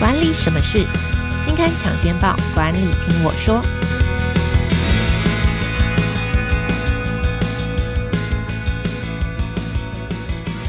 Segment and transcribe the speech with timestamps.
[0.00, 0.78] 管理什么事？
[1.44, 3.62] 金刊抢先报，管理听我说。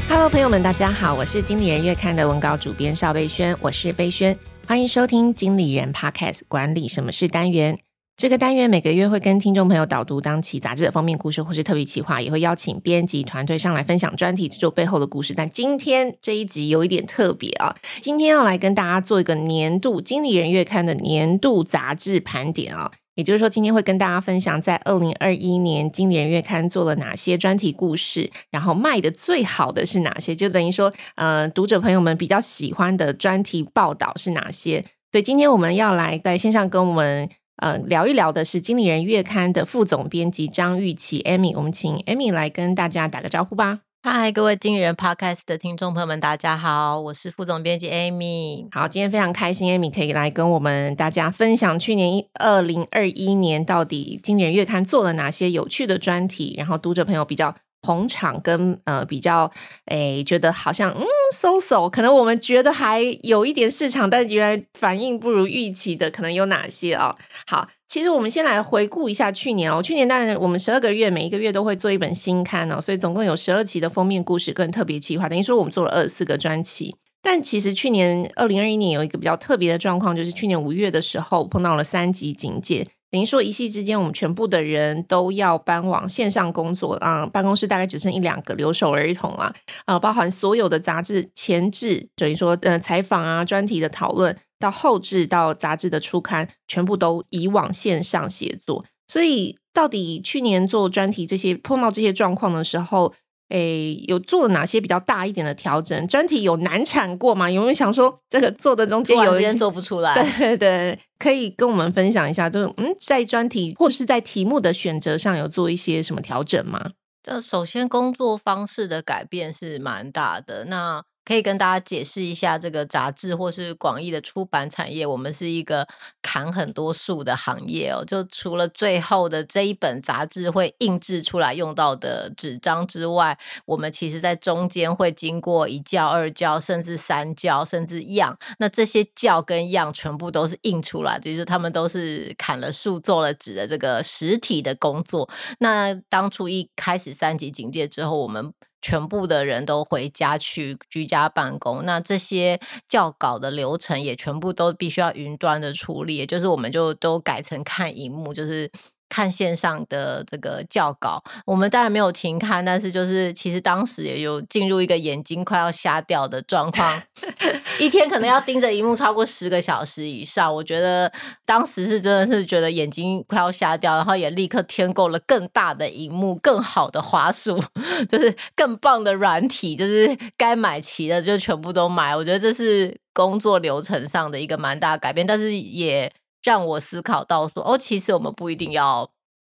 [0.06, 4.36] Hello，朋友们，大家好，我是经理人月刊的文稿主编邵贝萱，我是贝萱，
[4.68, 7.78] 欢迎收听经理人 Podcast 管理什么事单元。
[8.22, 15.34] 这个单元每个月会跟听众朋友导读当期杂志的封面故事，或是特别企划，也会邀请编辑团队上来分享专题制作背后的故事。
[15.34, 34.84] 但今天这一集有一点特别啊，今天要来跟大家做一个年度经理人月刊的年度杂志盘点啊，也就是说，今天会跟大家分享在二零二一年经理人月刊做了哪些专题故事，然后卖的最好的是哪些，就等于说，呃，读者朋友们比较喜欢的专题报道是哪些。
[35.10, 37.28] 所以今天我们要来在线上跟我们。
[37.62, 43.82] 呃，聊一聊的是《经理人月刊》的副总编辑张玉琪 Amy，我们请 Amy 来跟大家打个招呼吧。
[44.02, 48.66] 嗨，各位经理人 Podcast 的听众朋友们，大家好，我是副总编辑 Amy。
[48.72, 57.54] 好，今天非常开心，Amy 可以来跟我们大家分享去年二零二一年到底《经理人月刊》做了哪些有趣的专题，然后读者朋友比较。
[57.82, 59.50] 捧场跟呃比较
[59.86, 67.14] 诶，觉得好像嗯，so so，可能我们觉得还有一点市场，但原来反应不如预期的，可能有哪些哦？
[67.46, 69.82] 好，其实我们先来回顾一下去年哦。
[69.82, 76.96] 去年当然我们十二个月每一个月都会做一本新刊哦，所以总共有十二期的封面故事跟特别企划，等于说我们做了二十四个专辑。
[77.24, 82.86] 但其实去年二零二一年有一个比较特别的状况，就是去年五月的时候碰到了三级警戒。
[83.12, 98.82] 等于说，一夕之间，我们全部的人都要搬往线上工作啊，办公室大概只剩一两个，留守儿童啊，啊，包含所有的杂志前置，等于说，呃，采访啊、专题的讨论，到后置到杂志的出刊，全部都移往线上写作。
[99.06, 103.12] 所以，到底去年做专题这些碰到这些状况的时候，
[103.52, 106.06] 诶，有做了哪些比较大一点的调整？
[106.08, 107.50] 专题有难产过吗？
[107.50, 110.14] 有没有想说这个做的中间有一些做不出来？
[110.38, 116.90] 对对对，可以跟我们分享一下，就是嗯，在专题或是在题目的选择上有做一些什么调整吗？
[117.22, 120.64] 这首先工作方式的改变是蛮大的。
[120.64, 125.86] 那可以跟大家解释一下，这个杂志或是广义的出版产业，我们是一个
[126.20, 128.04] 砍很多树的行业哦。
[128.04, 138.36] 就除了最后的这一本杂志会印制出来用到的纸张之外，我们其实在中间会经过一教、二教，甚至三教，甚至样。
[138.58, 145.28] 那这些教跟样全部都是印出来，就是他们都是砍了树做了纸的这个实体的工作。
[145.60, 148.52] 那当初一开始三级警戒之后，我们
[148.82, 158.70] 全部的人都回家去居家办公，那这些教稿的流程也全部都必须要云端的处理，也就是我们就都改成看荧幕，就是。
[159.12, 167.02] 看线上的这个教稿，我们当然没有停刊，但是就是其实当时也有进入一个眼睛快要瞎掉的状况，
[167.78, 170.52] 一天可能要盯着荧幕超过十个小时以上。
[170.54, 171.12] 我觉得
[171.44, 177.62] 当时是真的是觉得眼睛快要瞎掉，然后也立刻添购了更大的荧幕、更好的滑鼠，
[178.08, 182.16] 就是更棒的软体，就是该买齐的就全部都买。
[182.16, 186.10] 我觉得这是工作流程上的一个蛮大的改变，但是也。
[186.42, 189.10] 让我思考到说，哦，其实我们不一定要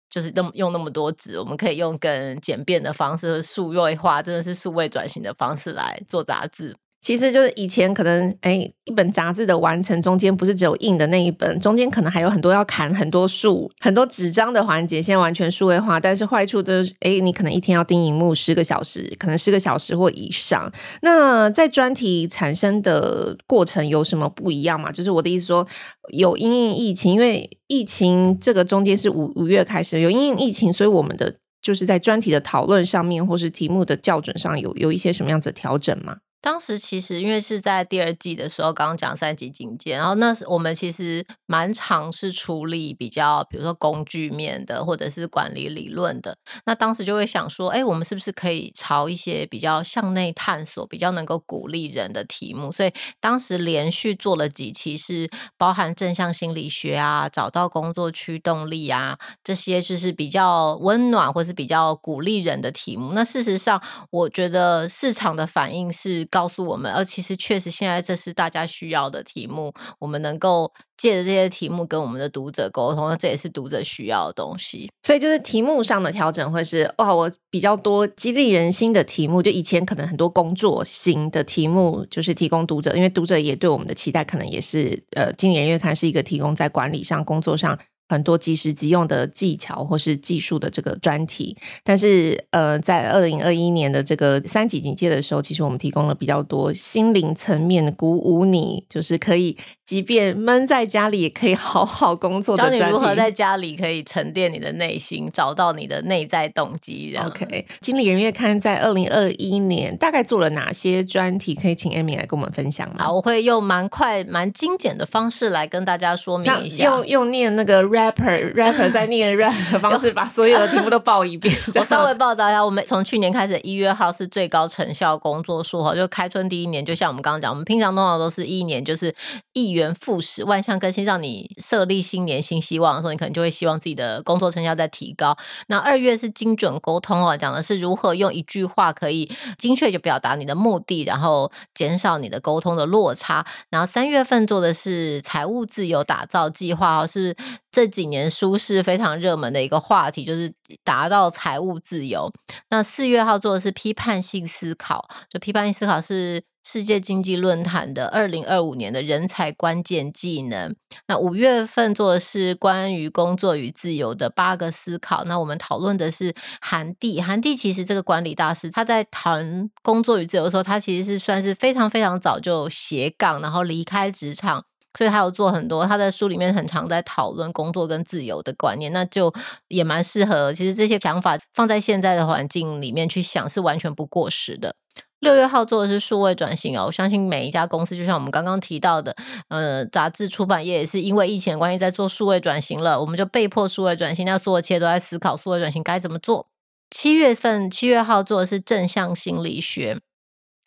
[0.10, 6.76] 就是那么用那么多纸，我们可以用更简便的方式和数位化，真的是数位转型的方式来做杂志。
[7.04, 16.00] 其实就是以前可能哎，一本杂志的完成中间不是只有印的那一本，中间可能还有很多要砍很多树、很多纸张的环节，现在完全数位化。
[16.00, 20.72] 但是坏处就是，哎，你可能一天要盯荧幕十个小时，可能十个小时或以上。
[21.02, 24.90] 那在专题产生的过程有什么不一样吗？
[24.90, 25.68] 就是我的意思说，
[26.14, 36.16] 有因应疫情，因为疫情这个中间是五五月开始有因应疫情，所以我们的就是在专题的讨论上面，或是题目的校准上有有一些什么样子的调整吗？
[36.44, 46.36] 当时其实因为是在第二季的时候，刚刚讲三级警戒，然后那时我们其实蛮尝试处理比较，比如说工具面的或者是管理理论的。
[46.66, 52.74] 那当时就会想说，哎，我们是不是可以朝一些比较向内探索、比较能够鼓励人的题目？
[52.74, 63.14] 所以当时连续做了几期，是包含正向心理学啊、找到工作驱动力啊这些，就是比较温暖或是比较鼓励人的题目。
[63.14, 63.82] 那事实上，
[64.12, 66.28] 我觉得市场的反应是。
[66.34, 74.90] 告诉我们，而其实确实现在这是大家需要的题目，我们能够借着这些题目跟我们的读者沟通，这也是读者需要的东西。
[75.04, 87.78] 所以就是题目上的调整，会是哇，我比较多激励人心的题目，就以前可能很多工作型的题目，就是提供读者，因为读者也对我们的期待，可能也是呃，经理人月刊是一个提供在管理上、工作上。
[88.14, 91.58] 很多即时即用的技巧或是技术的这个专题。
[91.84, 102.80] 但是，呃，在二零二一年的这个三级警戒的时候，其实我们提供了比较多心灵层面的鼓舞你，就是可以即便闷在家里也可以好好工作的专题。
[102.80, 107.18] 教你如何在家里可以沉淀你的内心，找到你的内在动机。
[107.18, 111.56] OK，经理人月刊在二零二一年大概做了哪些专题？
[111.56, 113.06] 可以请 Amy 来跟我们分享吗？
[113.06, 116.84] 好，我会用蛮快、蛮精简的方式来跟大家说明一下。
[116.86, 117.82] 用用念那个
[118.12, 121.56] rapper rapper 在念 rap 的方式，把所有的题目都报一遍。
[121.76, 129.14] 我稍微报道一下，我们从去年开始一月号是最高成效工作数哈，就开春第一年，就像我们刚刚讲，我们平常通常都是一年就是
[129.54, 135.38] 一元复始，万象更新，让你设立新年新希望的时候，你可能就会希望自己的工作成效在提高。
[135.68, 143.46] 那二月是精准沟通哦，讲的是如何用一句话可以精确就表达你的目的，然后减少你的沟通的落差。
[143.70, 147.36] 然后三月份做的是财务自由打造计划哦，是
[147.74, 150.54] 这几年书市非常热门的一个话题，就是
[150.86, 152.32] 达到财务自由。
[152.70, 156.46] 那四月号做的是批判性思考，就批判性思考是。
[156.66, 160.74] 世界经济论坛的二零二五年的人才关键技能。
[161.10, 165.26] 那五月份做的是关于工作与自由的八个思考。
[165.26, 174.64] 那我们讨论的是韩蒂，韩蒂其实这个管理大师，他在谈工作与自由的时候，他其实是算是非常非常早就斜杠，然后离开职场，
[174.98, 175.86] 所以他有做很多。
[175.86, 179.34] 他的书里面很常在讨论工作跟自由的观念，那就
[179.68, 180.54] 也蛮适合。
[180.54, 184.76] 其实这些想法放在现在的环境里面去想，是完全不过时的。
[185.20, 189.16] 六月号做的是数位转型哦，我相信每一家公司，就像我们刚刚提到的，
[189.48, 196.48] 呃，杂志出版业也是因为疫情的关系在做数位转型了，我们就被迫数位转型，那所有企业都在思考数位转型该怎么做。
[196.92, 200.02] 七月份七月号做的是正向心理学。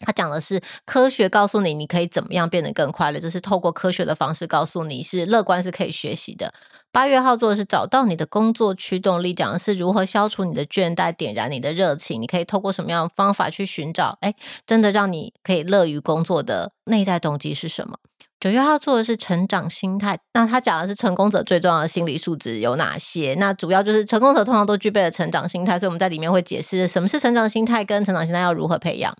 [0.00, 6.52] 他讲的是科学告诉你，你可以怎么样变得更快乐，这是透过科学的方式告诉你是乐观是可以学习的。
[6.92, 12.20] 八月号做的是找到你的工作驱动力，讲的是如何消除你的倦怠，点燃你的热情。
[12.22, 14.16] 你可以透过什么样的方法去寻找？
[14.20, 14.34] 哎，
[14.66, 17.98] 真的让你可以乐于工作的内在动机是什么？
[18.38, 23.34] 九月号做的是成长心态，那他讲的是成功者最重要的心理素质有哪些？
[23.38, 29.14] 那主要就是成功者通常都具备了成长心态，所以我们在里面会解释什么是成长心态，跟成长心态要如何培养。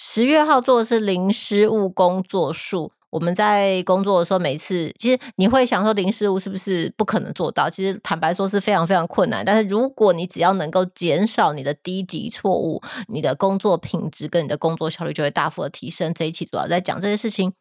[0.00, 2.92] 十月号做的是零失误工作术。
[3.10, 7.68] 我们在工作的时候，每次其实你会想说零失误是不是不可能做到？
[7.68, 9.44] 其实坦白说是非常非常困难。
[9.44, 16.14] 但是如果你只要能够减少你的低级错误，你的工作品质跟你的工作效率就会大幅的提升。
[16.14, 17.52] 这一期主要在讲这些事情。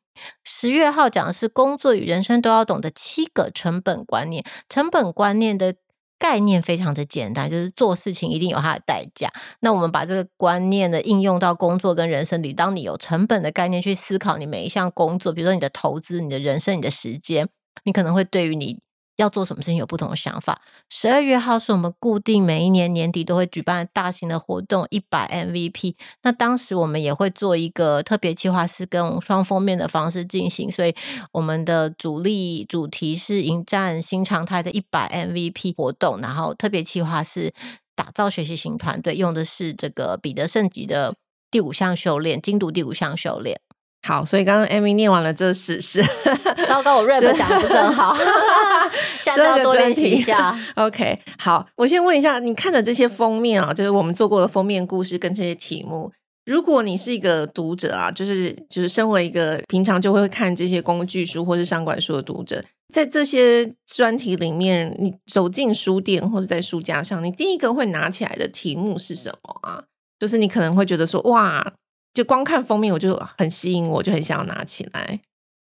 [0.43, 5.73] 十月号讲的是工作与人生都要懂的七个成本观念，成本观念的。
[6.19, 9.31] 概念非常的简单，就是做事情一定有它的代价。
[9.59, 17.47] 那我们把这个观念呢应用到工作跟人生里，当你有成本的概念去思考你每一项工作，比如说你的投资、你的人生、你的时间，
[17.83, 18.79] 你可能会对于你。
[19.17, 20.61] 要做什么事情有不同的想法。
[20.89, 25.95] 十二月号是我们固定每一年年底都会举办大型的活动，一百 MVP。
[26.23, 30.95] 那当时我们也会做一个特别企划，是跟双封面的方式进行，所以
[31.33, 37.53] 我们的主力主题是迎战新常态的一百 MVP 活动，然后特别企划是
[37.95, 41.15] 打造学习型团队，用的是这个彼得圣吉的
[41.49, 43.59] 第五项修炼，精读第五项修炼。
[44.07, 46.01] 好，所以刚刚 Amy 念完了这十是，
[46.65, 48.15] 糟糕，我 rap 讲的不是很好，
[49.19, 50.57] 下次要多练习一下。
[50.75, 56.09] OK，好，我先问一下，你看的这些封面啊，就是我们做过的封面故事跟这些题目，
[56.45, 69.83] 如果你是一个读者啊，就是就是身为一个平常就会看这些工具书或是商管书的读者，在这些专题里面，你走进书店或者在书架上，你第一个会拿起来的题目是什么啊？
[70.17, 71.73] 就是你可能会觉得说，哇。
[72.13, 75.21] 就光看封面，我就很吸引我，就很想要拿起来。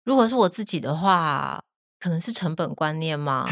[0.05, 1.61] 如果是我自己的话，
[1.99, 3.45] 可能是成本观念嘛，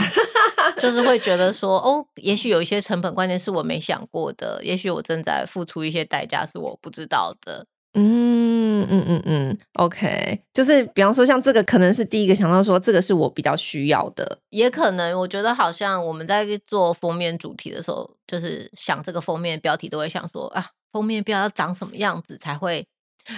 [0.79, 7.67] 就是会觉得说，哦，也许有一些成本观念是我没想过的，也许我正在付出一些代价是我不知道的。
[7.93, 20.67] 嗯嗯嗯嗯，OK，就是比方说像这个，可能是第一个想到说这个是我比较需要的，也可能我觉得好像我们在做封面主题的时候，就是想这个封面标题都会想说啊。
[20.91, 22.85] 封面标要长什么样子才会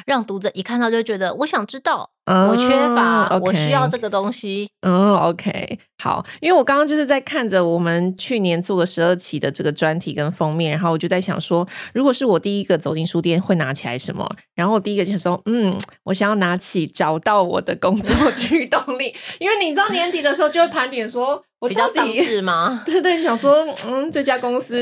[0.05, 4.69] 让读者一看到就觉得我想知道，我缺乏，我需要这个东西。
[4.81, 14.29] 嗯，OK，好，因为我刚刚就是在看着我们去年做了十二期的这个专题跟封面，然后我就在想说，如果是我第一个走进书店会拿起来什么？
[14.53, 21.43] 然后我第一个就说，嗯，我想要拿起找到我的工作 驱动力，因为你知道年底的时候就会盘点说。
[21.67, 22.81] 比较丧志吗？
[22.87, 24.79] 对对，想说，嗯，这家公司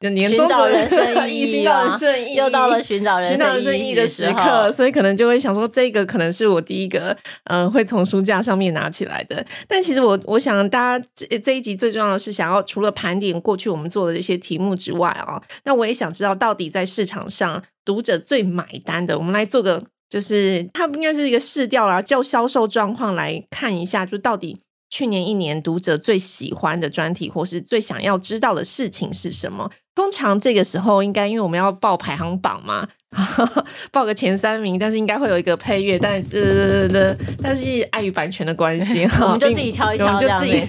[0.00, 9.42] 年终寻找人 生意义，寻找人生意义，又到了寻找人生意义的时刻，所以可能就会想说，这个可能是我第一个，嗯、呃，会从书架上面拿起来的。
[9.66, 24.60] 但其实我我想，大家这这一集最重要的是，想要除了盘点过去我们做的这些题目之外啊，那我也想知道，到底在市场上读者最买单的，我们来做个，就是它应该是一个市调啦，叫销售状况来看一下，就到底。
[24.90, 29.70] 去年一年读者最喜欢的专题，或是最想要知道的事情是什么？
[29.94, 32.88] 通常这个时候应该，因为我们要报排行榜嘛，
[33.92, 40.66] 报个前三名，但是应该会有一个配乐，但呃， 但是碍于版权的关系， 我们就自己敲一敲，就自己。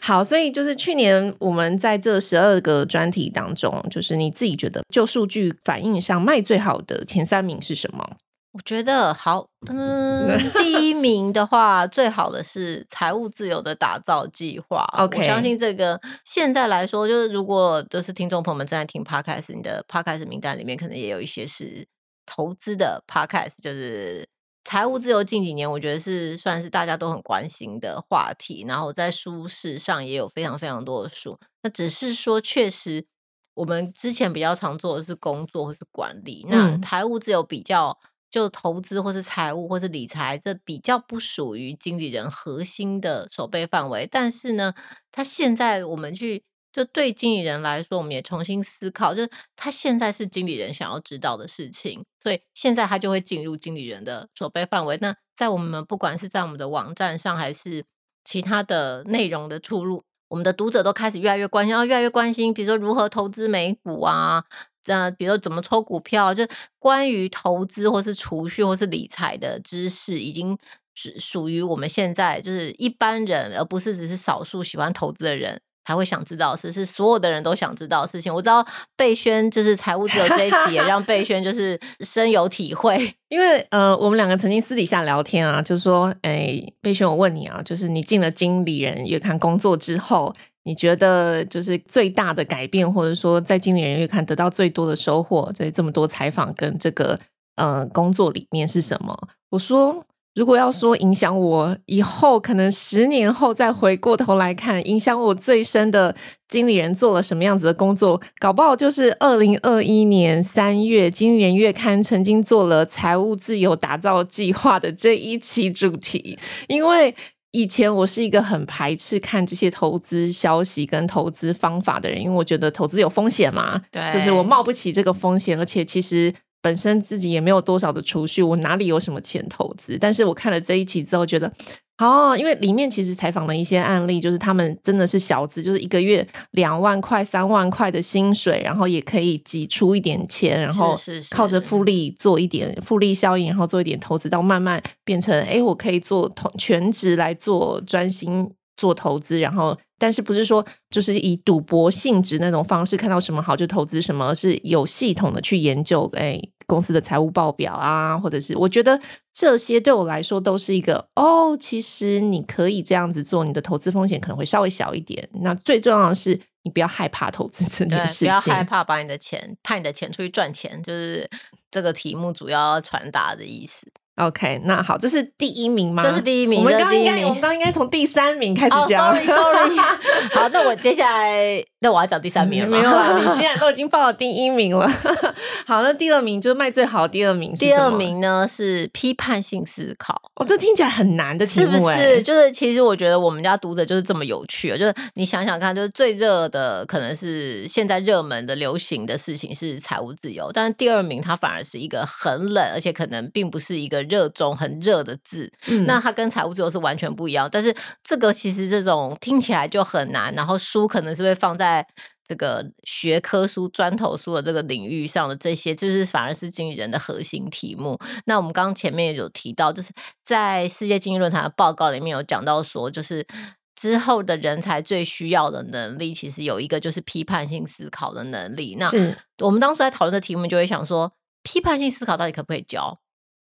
[0.00, 8.16] 好，所以就是去年我们在这十二个专题当中，就是你自己觉得就数据反应上卖最好的前三名是什么？
[8.52, 14.84] 我觉得好， 嗯，第一名的话，最好的是财务自由的打造计划。
[14.98, 21.86] OK，我相信这个现在来说，就是如果就是听众朋友们正在听 Podcast，你的 Podcast 名单里面可能也有一些是
[22.26, 24.28] 投资的 Podcast，就是
[24.64, 28.64] 财务自由近几年我觉得是算是大家都很关心的话题。
[28.66, 33.06] 然后在书市上也有非常非常多的书，那只是说确实
[33.54, 37.96] 我们之前比较常做的是工作或是管理，那财务自由比较。
[38.30, 44.08] 就投资或是财务或是理财，这比较不属于经理人核心的守备范围。
[44.10, 44.72] 但是呢，
[45.10, 54.96] 他现在我们去就对经理人来说，我们也重新思考，就是他现在是经理人想要知道的事情，所以现在他就会进入经理人的守备范围。
[55.00, 57.84] 那在我们不管是在我们的网站上，还是
[58.24, 64.44] 其他的内容的出入，我们的读者都开始越来越关心，要越来越关心，比如说如何投资美股啊。
[64.82, 66.46] 这比如怎么抽股票，就
[66.78, 70.56] 关于投资或是储蓄或是理财的知识，已经
[70.94, 78.32] 属属于我们现在就是一般人，而不是只是少数喜欢投资的人才会想知道的事，是所有的人都想知道的事情。
[78.32, 90.34] 我知道贝轩就是财务自由这一期也让贝轩就是深有体会， 因为呃，我们两个曾经私底下聊天啊，就是说，哎，贝轩，我问你啊，就是你进了经理人月刊工作之后。
[90.62, 97.18] 你觉得就是最大的改变，或者说在经理人月刊得到最多的收获，在这么多采访跟这个
[97.56, 99.18] 呃工作里面是什么？
[99.48, 106.14] 我说，如果要说影响我以后，可能十年后再回过头来看，影响我最深的
[106.48, 116.38] 经理人做了什么样子的工作，搞不好就是二零二一年三月经理人月刊曾经做了财务自由打造计划的这一期主题，
[116.68, 117.14] 因为。
[117.52, 129.98] 以前我是一个很排斥看这些投资消息跟投资方法的人，因为我觉得投资有风险嘛，对，就是我冒不起这个风险，而且其实本身自己也没有多少的储蓄，我哪里有什么钱投资？
[130.00, 131.52] 但是我看了这一期之后，觉得。
[132.00, 140.96] 哦，因为里面其实采访了一些案例，就是他们真的是小资，就是一个月两万块、三万块的薪水，然后也可以挤出一点钱，然后
[141.30, 156.42] 靠着复利做一点复利效应，然后做一点投资，到慢慢变成，哎，我可以做投全职来做专心做投资，然后但是不是说就是以赌博性质那种方式，看到什么好就投资什么，而是有系统的去研究，哎。
[156.66, 159.00] 公司的财务报表啊，或者是我觉得
[159.32, 165.28] 这些对我来说都是一个哦，其实你可以这样子做，你的投资风险可能会稍微小一点。
[165.42, 171.28] 那最重要的是，你不要害怕投资这件事情，不要害怕把你的钱派你的钱出去赚钱，就是
[171.72, 173.90] 这个题目主要传达的意思。
[174.26, 176.02] OK，那好，这是第一名吗？
[176.02, 176.60] 这是第一名。
[176.60, 179.06] 我们刚应该，我们刚应该从第三名开始讲。
[179.06, 179.78] Oh, sorry, sorry.
[180.34, 182.68] 好，那我接下来，那我要讲第三名了。
[182.68, 184.86] 没有啊，你既然都已经报了第一名了。
[185.66, 187.64] 好，那第二名就是卖最好的第二名是？
[187.64, 190.20] 第二名呢是批判性思考。
[190.34, 192.22] 哦，这听起来很难的题目，欸，是不是？
[192.22, 204.09] 就是其实我觉得我们家读者就是这么有趣，就是你想想看，就是最热的可能是现在热门的流行的事情是财务自由，但是第二名它反而是一个很冷，而且可能并不是一个。
[204.10, 207.48] 热衷很热的字，嗯，那它跟财务自由是完全不一样。
[207.50, 211.86] 但是这个其实这种听起来就很难，然后书可能是会放在
[212.28, 217.98] 这个学科书、砖头书的这个领域上的这些，就是反而是经理人的核心题目。
[218.26, 223.26] 那我们刚刚前面有提到，就是在世界经济论坛的报告里面有讲到说，就是
[223.74, 228.76] 之后的人才最需要的能力，其实有一个就是批判性思考的能力。
[228.78, 228.90] 那
[229.38, 231.12] 我们当时在讨论的题目，就会想说，
[231.42, 233.00] 批判性思考到底可不可以教？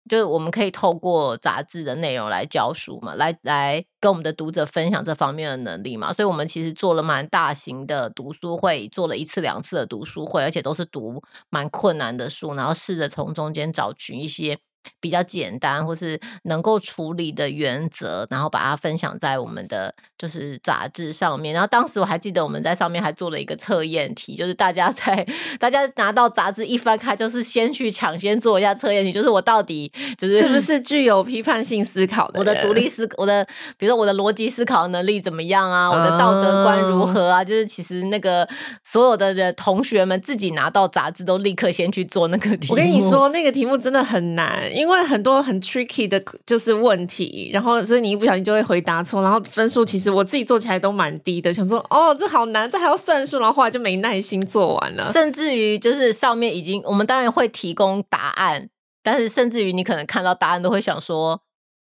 [0.07, 14.57] 就是我们可以透过杂志的内容来教书嘛，来来跟我们的读者分享这方面的能力嘛，所以我们其实做了蛮大型的读书会，做了一次两次的读书会，而且都是读蛮困难的书，然后试着从中间找寻一些
[14.99, 21.53] 比较简单或是能够处理的原则，然后把它分享在我们的就是杂志上面。
[21.53, 25.25] 然后当时我还记得我们在上面还做了一个测验题，就是大家在
[25.59, 33.45] 大家拿到杂志一翻开，就是先去抢先做一下测验题，就是我到底就是是不是具有批判性思考的，我的独立思我的
[33.77, 37.43] 比如说我的逻辑思考能力怎么样啊，我的道德观如何啊？
[37.43, 38.47] 就是其实那个
[38.83, 42.73] 所有的人同学们自己拿到杂志都立刻先去做那个题目。
[42.73, 55.11] 我跟你说，那个题目真的很难，因为很多很 tricky 的，就是问题，然后所以你一不小心就会回答错，然后分数其实我自己做起来都蛮低的，想说哦，这好难，这还要算数，然后后来就没耐心做完了。
[55.11, 58.69] 甚至于就是上面已经，我们当然会提供答案，
[59.01, 61.41] 但是甚至于你可能看到答案都会想说。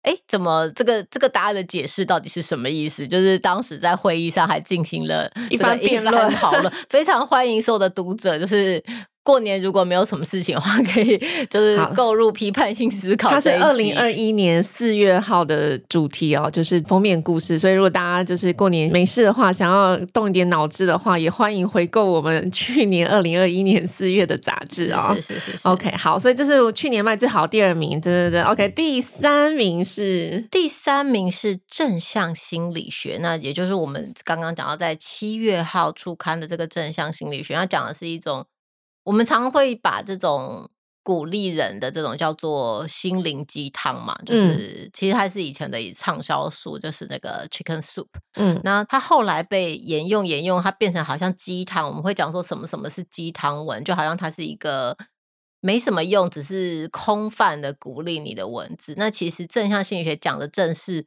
[0.02, 3.06] 哎，怎么这个这个答案的解释到底是什么意思？
[3.06, 8.82] 就是当时在会议上还进行了一番辩论讨论，非常欢迎所有的读者，就是。
[9.28, 11.20] 过年如果没有什么事情的话，可以
[11.50, 13.28] 就是购入批判性思考。
[13.28, 17.58] 它是二零二一年四月号的主题哦，就是封面故事。
[17.58, 25.12] 所以如果大家就是过年没事的话，想要动一点脑子的话，也欢迎回购我们去年二零二一年四月的杂志哦。
[25.16, 25.68] 是是是，是。
[25.68, 28.40] OK，好，所以这是我去年卖最好的第二名，对对对。
[28.44, 38.46] OK，第三名是第三名是正向心理学，那也就是我们刚刚讲到在七月号出刊的这个正向心理学，它讲的是一种。
[39.08, 40.68] 我们常会把这种
[41.02, 48.08] 鼓励人的这种叫做心灵鸡汤嘛，就是、嗯、其实它是以前的畅销书，就是那个 Chicken Soup。
[48.34, 51.88] 嗯，那它后来被沿用沿用，它变成好像鸡汤。
[51.88, 54.94] 我们会讲说什么什么是鸡汤文，就好像它是一个
[55.62, 58.92] 没什么用，只是空泛的鼓励你的文字。
[58.98, 61.06] 那其实正向心理学讲的正是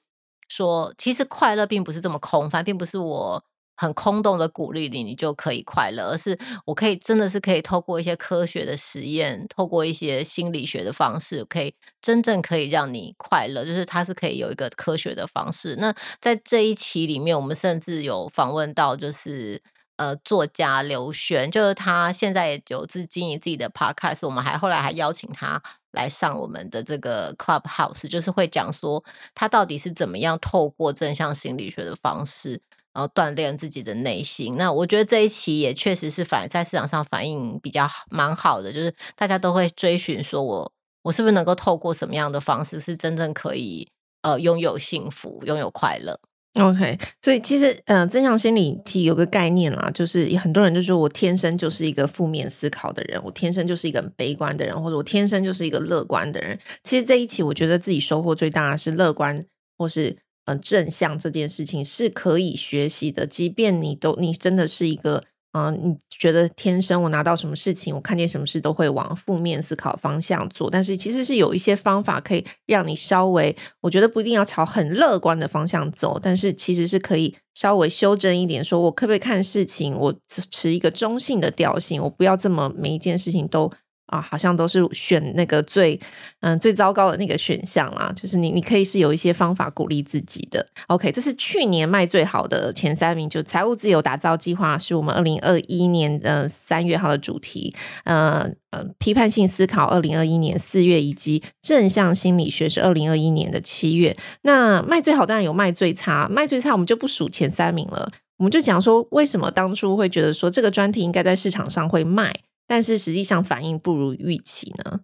[0.49, 3.43] 说，其实快乐并不是这么空泛，并不是我。
[3.81, 15.75] 很空洞的鼓励你，你就可以快乐，而是我可以真的是可以透过一些科学的实验，透过一些心理学的方式，可以真正可以让你快乐，就是它是可以有一个科学的方式。
[15.79, 19.59] 那在这一期里面，我们甚至有访问到，就是
[19.95, 25.59] 呃作家刘璇，就是他现在有自经营自己的 podcast，我们还后来还邀请他
[25.91, 32.61] 来上我们的这个 Clubhouse，就是会讲说他到底是怎么样透过正向心理学的方式。
[32.93, 34.55] 然后锻炼自己的内心。
[34.57, 40.71] 那我觉得这一期也确实是反在市场上反应比较蛮好的，就是大家都会追寻说我，
[41.03, 43.87] 我是不是能够透过什么样的方式，是真正可以
[44.23, 46.19] 呃拥有幸福、拥有快乐。
[46.55, 56.59] OK，所以其实呃正向心理体有个概念啦，就是很多人就说我天生就是一个负面思考的人，我天生就是一个很悲观的人，或者我天生就是一个乐观的人。
[56.83, 59.45] 其实这一期我觉得自己收获最大的是乐观，
[59.77, 60.17] 或是。
[60.45, 65.23] 呃，正向这件事情是可以学习的，即便你都你真的是一个，
[65.53, 80.15] 嗯、你觉得天生我拿到什么事情，我看见什么事都会往负面思考方向做，但是其实是有一些方法可以让你稍微，我觉得不一定要朝很乐观的方向走，但是其实是可以稍微修正一点，说我可不可以看事情，我
[80.49, 83.71] 持一个中性的调性，我不要这么每一件事情都。
[84.11, 85.99] 啊，好像都是选那个最
[86.41, 88.13] 嗯最糟糕的那个选项啦。
[88.15, 90.63] 就是你，你可以是有一些方法鼓励自己的。
[90.87, 97.73] OK，这是去年卖最好的前三名，就财务自由打造计划是我们二零二一年的三月号的主题。
[98.03, 104.15] 呃呃，批判性思考二零二一年四月，以及正向心理学是二零二一年的七月。
[104.43, 112.33] 那卖最好当然有卖最差，卖最差我们就不数前三名了，我们就讲说为什么当初会觉得说这个专题应该在市场上会卖。
[112.71, 115.01] 但是实际上反应不如预期呢？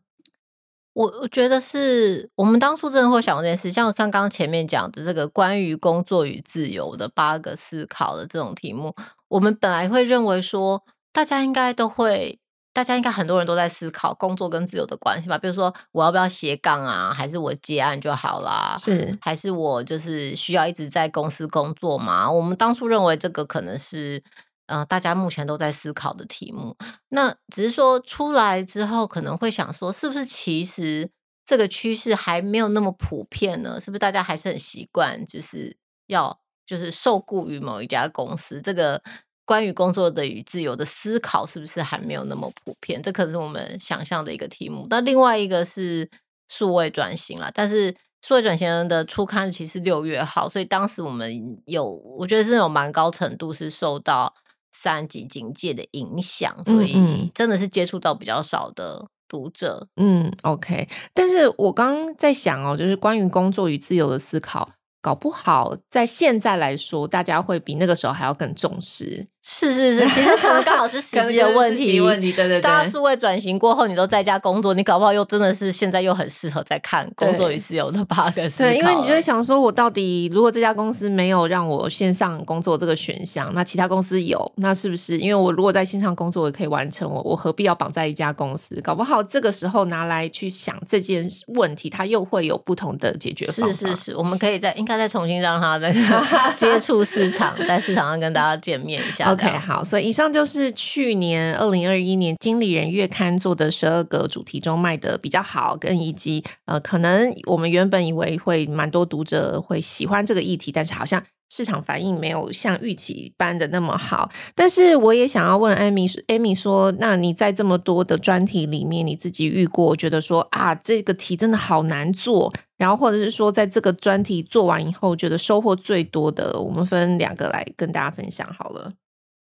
[0.94, 8.96] 我我觉得是我们当初真的会想过这件事，像刚刚前面讲的这个关于工作与自由的八个思考的这种题目，
[9.28, 12.40] 我们本来会认为说大家应该都会，
[12.72, 15.38] 大家应该很多人都在思考工作跟自由的关系吧？
[15.38, 17.12] 比如说我要不要斜杠啊？
[17.14, 18.74] 还是我接案就好啦？
[18.80, 22.32] 是还是我就是需要一直在公司工作嘛？
[22.32, 24.24] 我们当初认为这个可能是。
[24.68, 26.76] 呃，大家目前都在思考的题目，
[27.10, 31.10] 那只是说出来之后可能会想说，是不是其实
[31.46, 33.80] 这个趋势还没有那么普遍呢？
[33.80, 35.78] 是不是大家还是很习惯，就是
[36.08, 38.60] 要就是受雇于某一家公司？
[38.60, 39.02] 这个
[39.46, 43.02] 关于工作的与自由的思考，是不是还没有那么普遍？
[43.02, 44.86] 这可是我们想象的一个题目。
[44.90, 46.10] 那另外一个是
[46.50, 54.34] 数位转型啦，但是数位转型的初刊其实六月号，所以当时我们有，我觉得是有蛮高程度是受到。
[54.80, 59.88] 三级警戒的影响，所以真的是接触到比较少的读者。
[59.96, 60.88] 嗯，嗯，OK。
[61.16, 64.70] 但是我刚刚在想哦，就是关于工作与自由的思考，
[65.08, 69.26] 搞不好在现在来说，大家会比那个时候还要更重视。
[69.50, 72.02] 是是是，其实可能刚好是 时机的问题。
[72.02, 72.62] 问题，对对对。
[72.62, 78.36] 大家数位转型过后，你都在家工作，你搞不好又真的是现在又很适合在看工作与自由的 bug。
[78.58, 85.18] 对，因为你就会想说，我到底如果这家公司没有让我线上工作这个选项，那其他公司有，那是不是？
[85.18, 88.76] 因为我如果在线上工作也可以完成，我我何必要绑在一家公司？
[88.82, 93.72] 搞不好这个时候拿来去想这件问题，它又会有不同的解决方法。
[93.72, 95.94] 是是是，我们可以在应该再重新让他再
[96.58, 99.32] 接触市场，在市场上跟大家见面一下。
[99.32, 114.30] OK，好，所以以上就是去年二零二一年《经理人月刊》做的十二个主题中卖的比较好，跟以及呃，可能我们原本以为会蛮多读者会喜欢这个议题，但是好像市场反应没有像预期般的那么好。
[114.54, 128.94] 但是我也想要问 Amy，Amy 说，那你在这么多的专题里面，你自己遇过觉得说啊，这个题真的好难做，然后或者是说，在这个专题做完以后，觉得收获最多的，我们分两个来跟大家分享好了。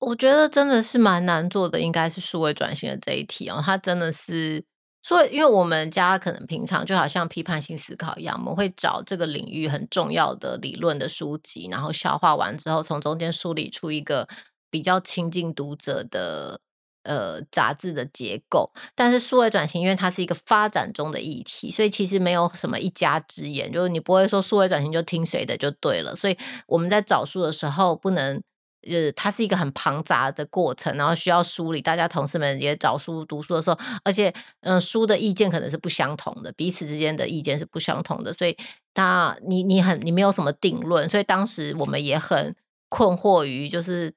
[0.00, 3.62] 我觉得真的是蛮难做的，应该是数位转型的这一题哦。
[3.64, 4.64] 它真的是，
[5.00, 14.26] 所以因为我们家可能平常就好像批判性思考一样，我们会找这个领域很重要的理论的书籍，然后消化完之后，从中间梳理出一个
[14.68, 16.58] 比较亲近读者的
[17.02, 18.70] 呃杂志的结构。
[18.94, 26.14] 但是数位转型，因为它是一个发展中的议题，所以其实没有什么一家之言，就是你不会说数位转型就听谁的就对了。
[26.14, 26.36] 所以
[26.66, 28.42] 我们在找书的时候不能。
[28.84, 31.80] 就是它是一个很庞杂的过程，然后需要梳理。
[31.80, 38.56] 大家同事们也找书读书的时候，而且嗯，书的意见可能是不相同的，彼此之间的意见是不相同的，所以
[38.92, 41.08] 他你你很你没有什么定论。
[41.08, 42.56] 所以当时我们也很
[42.88, 44.12] 困惑于，就是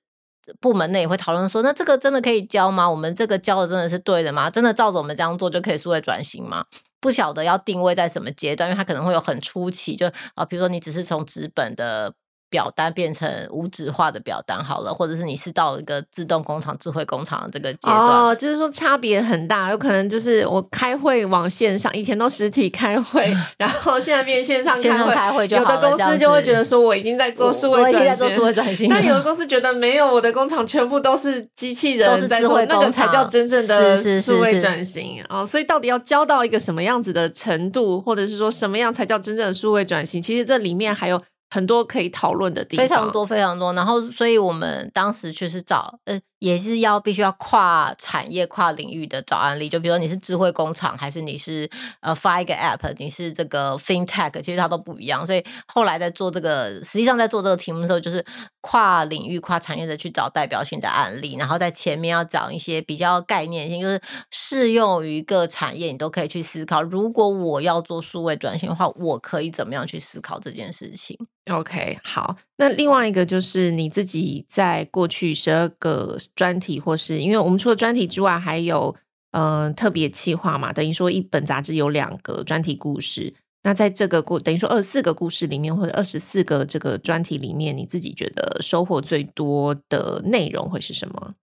[0.59, 2.89] 部门内也会讨论说，那这个真的可以教吗？
[2.89, 4.49] 我们这个教的真的是对的吗？
[4.49, 6.65] 真的照着我们这样做就可以数位转型吗？
[6.99, 12.13] 不晓得要定位在什么阶段，因为它可能会有很初期，就啊，比如说你只是从纸本的。
[12.49, 35.45] 表单变成无纸化的表单好了，或者是你是到一个自动工厂、智慧工厂的这个阶段，哦，就是说差别很大，有可能就是我开会往线上，以前都实体开会， 然后现在变线上开会，线上开会就好，有的公司就会觉得说我已经在做数位转型， 但有的公司觉得没有，我的工厂全部都是机器人在做，那个才叫真正的数位转型哦。
[35.45, 40.21] 所以到底要教到一个什么样子的程度，或者是说什么样才叫真正的数位转型？
[40.21, 41.21] 其实这里面还有。
[41.49, 43.73] 很多可以讨论的地方，非常多非常多。
[43.73, 49.69] 然后，所以我们当时就是找，呃，也是要必须要跨产业、跨领域的找案例。
[49.69, 51.69] 就比如说你是智慧工厂，还是你是
[52.01, 55.25] 呃发一个 app，你是这个 fintech，其实它都不一样。
[55.25, 58.25] 所以后来在做这个，实际上在做这个题目的时候，就是
[58.61, 66.81] 跨领域、跨产业的去找代表性的案例，然后在前面要找一些比较概念性，就是适用于各产业，你都可以去思考。
[66.81, 71.17] 如果我要做数位转型的话，我可以怎么样去思考这件事情
[71.51, 72.35] ？OK，好。
[72.57, 78.95] 那另外一个就是你自己在过去十二个专题，或是因为我们除了专题之外，还有
[79.31, 83.33] 嗯、呃、特别企划嘛，等于说一本杂志有两个专题故事。
[83.61, 91.33] 那在这个过等于说二十四个故事里面，或者二十四个这个专题里面，你自己觉得收获最多的内容会是什么？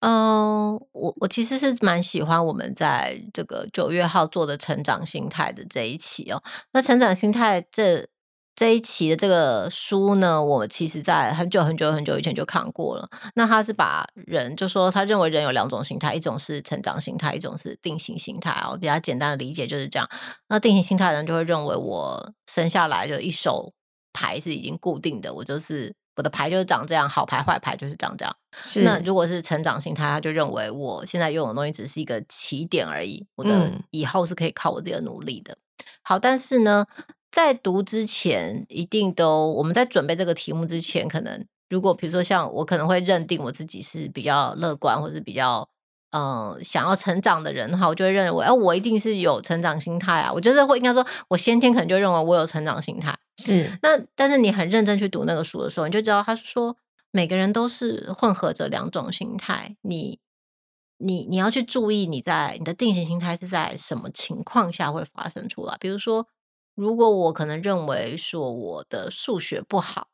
[0.00, 6.40] 嗯、我我其实是蛮喜欢我们在这个九月号做的成长心态的这一期哦。
[6.72, 8.06] 那成长心态这。
[8.56, 13.08] 这一期的这个书呢，我其实在很久很久很久以前就看过了。
[13.34, 18.68] 那他是把人就说，他认为人有两种心态，一种是成长心态，一种是定型心态啊。
[18.70, 20.06] 我比较简单的理解就是这样。
[20.48, 23.72] 那定型心态的人就会认为，我生下来就一手
[24.12, 28.36] 牌是已经固定的，我就是我的牌就是长这样，好牌坏牌就是长这样。
[28.62, 28.82] 是。
[28.82, 35.54] 那如果是成长心态，他就认为我现在拥有的东西只是一个起点而已，我的以后是可以靠我自己的努力的。
[35.54, 35.58] 嗯、
[36.02, 36.84] 好，但是呢。
[37.30, 45.68] 在读之前，一定都我们在准备这个题目之前，可能如果比如说像我可能会认定我自己是比较乐观或者比较
[46.10, 50.32] 嗯、呃、想要成长的人的话，我就会认为，哎、呃，我一定是有成长心态啊。
[50.32, 53.16] 我觉得会应该说，我先天可能就认为我有成长心态。
[53.40, 56.76] 是，那但是你很认真去读那个书的时候，你就知道他说
[57.12, 59.76] 每个人都是混合着两种心态。
[59.82, 60.18] 你
[60.98, 66.26] 你你要去注意你在你的定型心态是在什么情况下会发生出来，比如说。
[66.80, 70.08] 如果我可能认为说我的数学不好，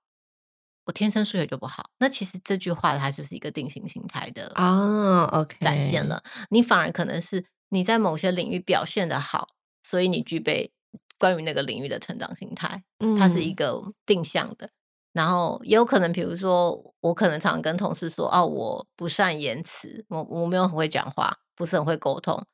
[0.86, 6.24] 我天生数学就不好，那其实这句话它就是一个定型心态的啊，OK，展现了。
[6.50, 9.46] 你反而可能是你在某些领域表现的好，
[9.84, 10.72] 所以你具备
[11.20, 12.82] 关于那个领域的成长心态，
[13.16, 14.68] 它是一个定向的。
[15.12, 22.44] 然后也有可能，比如说我可能常常跟同事说，哦，我不善言辞，我我没有很会讲话，不是很会沟通。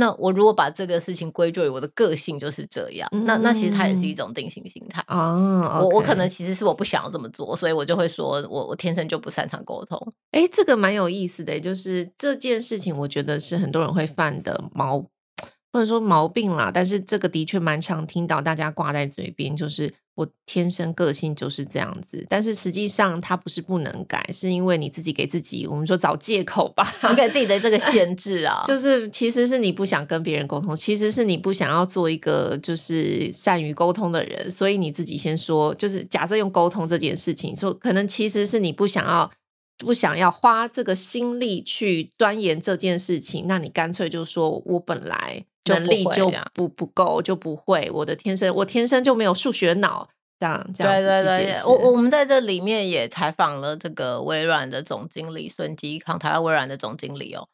[0.00, 5.78] 那我如果把这个事情归咎于我的个性就是这样，嗯、那那其实它也是一种定型心态啊。
[5.78, 9.96] 我我可能其实是我不想要这么做，所以我就会说我我天生就不擅长沟通。
[10.30, 15.04] 哎，这个蛮有意思的，就是这件事情，我觉得是很多人会犯的毛。
[15.72, 22.26] 或者说毛病啦，但是这个的确蛮常听到大家挂在嘴边，就是我天生个性就是这样子。
[22.28, 39.30] 但是实际上它不是不能改，是因为你自己给自己，我们说找借口吧， 你给自己的这个限制啊， 就是其实是你不想跟别人沟通，其实是你不想要做一个就是善于沟通的人，所以你自己先说，就是假设用沟通这件事情说，可能其实是你不想要。
[39.82, 47.90] 不想要花这个心力去钻研这件事情，那你干脆就说，我本来能力就不不够，就不会。
[47.92, 50.92] 我的天生，我天生就没有数学脑，这样这样。
[50.92, 57.48] 对对对，我我们在这里面也采访了这个微软的总经理孙基康，台湾微软的总经理哦。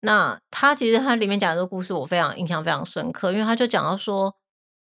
[0.00, 4.34] 那他其实他里面讲的这个故事，我非常印象非常深刻，因为他就讲到说，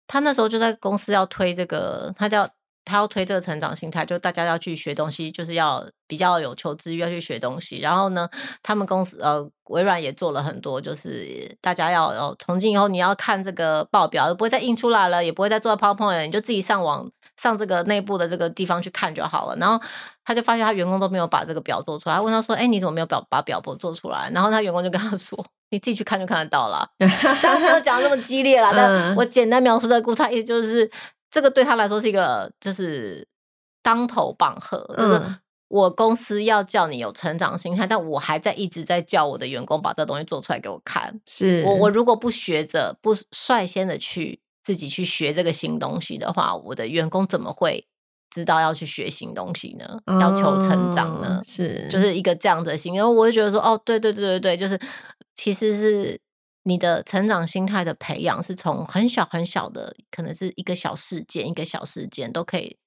[0.08, 2.50] 他那时候就在公司要推这个，他叫。
[2.88, 7.80] 他要推这个成长心态，就大家要去学东西，就是要比较有求知欲，要去学东西。
[7.80, 8.30] 然后呢，
[8.64, 19.56] 他们公司呃，微软也做了很多，就是大家要要从今以后你要看这个报表，不会再印出来了，也不会再做 PowerPoint，你就自己上网上这个内部的这个地方去看就好了。
[19.58, 19.84] 然后
[20.24, 26.88] 他就发现他员工都没有把这个表做出来，他问他说：“哎，你怎么没有表把表簿做出来？”然后他员工就跟他说：“你自己去看就看得到了。”
[27.44, 30.90] 当然没有讲那么激烈啦，但我简单描述这个故事，意思就是。
[31.38, 33.28] 这个对他来说是一个，就是
[33.84, 35.22] 当头棒喝，就是
[35.68, 41.22] 我公司要叫你有成长心态，但我还在一直在叫我的员工把这东西做出来给我看。
[41.28, 47.86] 是我我如果不学着，不率先的去自己去学这个新东西的话，我的员工怎么会
[48.32, 49.86] 知道要去学新东西呢？
[50.08, 51.40] 哦、要求成长呢？
[51.46, 54.80] 是就是一个这样的心，然后我就觉得说，哦，对对对对对，就是
[55.36, 56.20] 其实是。
[56.68, 62.78] 你的成长心态的培养是从很小很小的，可能是一个小事件，一个小事件都可以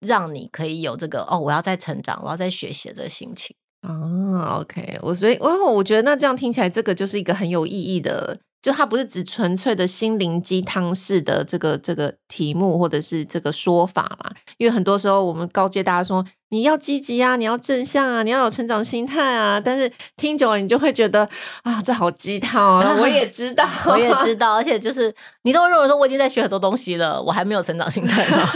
[0.00, 3.56] 让你可以有这个哦，我要再成长，我要再学习的这个心情。
[3.82, 8.38] 哦，OK，我所以，哦，我觉得那这样听起来，这个就是一个很有意义的。
[8.62, 21.28] 就它不是只纯粹的心灵鸡汤式的这个这个题目或者是这个说法啦，因为很多时候我们告诫大家说，你要积极啊，你要正向啊，你要有成长心态啊，但是听久了你就会觉得
[21.62, 22.96] 啊，这好鸡汤啊！
[23.00, 28.48] 我也 知道，我也知道，而且就是你都会认为说我已经在学很多东西了，我还没有成长心态吗？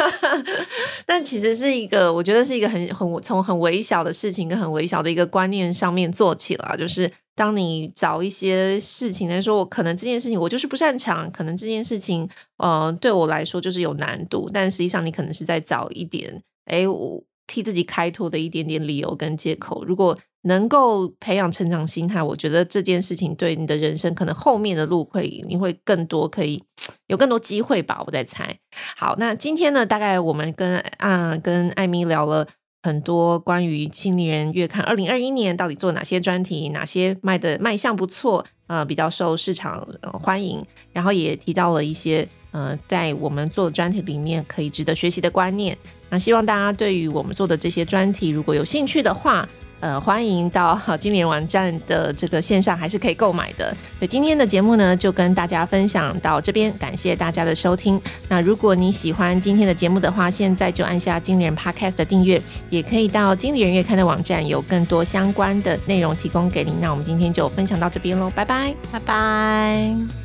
[1.04, 7.10] 但其实是一个，我觉得是一个很很从很微小的事情跟很微小的一个观念上面做起了，就是。
[7.36, 14.50] 当你找一些事情来说，我可能这件事情我就是不擅长，可能这件事情，呃，对我来说就是有难度。
[14.52, 19.84] 但实际上，你可能是在找一点，哎，我替自己开脱的一点点理由跟借口。
[19.84, 26.62] 如果能够培养成长心态，我觉得这件事情对你的人生可能后面的路会你会更多，可以
[27.08, 28.00] 有更多机会吧。
[28.06, 28.56] 我在猜。
[28.96, 32.46] 好，那今天呢，大概我们跟啊跟艾米聊了。
[32.82, 45.76] 很多关于《青年人月刊》二零二一年到底做哪些专题，哪些卖的卖相不错，呃，比较受市场欢迎，然后也提到了一些呃，在我们做的专题里面可以值得学习的观念。
[46.08, 53.74] 那希望大家对于我们做的这些专题，如果有兴趣的话，呃，欢迎到好经理人网站的这个线上还是可以购买的。
[53.98, 57.98] 那今天的节目呢，就跟大家分享到这边，感谢大家的收听。
[58.28, 66.74] 那如果你喜欢今天的节目的话，现在就按下经理人 Podcast 的订阅，也可以到经理人月刊的网站，有更多相关的内容提供给您。
[66.80, 70.19] 那我们今天就分享到这边喽，拜拜，拜拜。